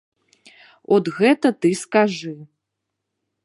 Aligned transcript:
От 0.95 1.11
гэта 1.19 1.47
ты 1.65 1.69
скажы. 1.85 2.35